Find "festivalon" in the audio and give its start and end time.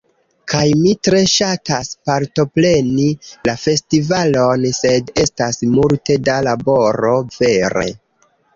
3.65-4.67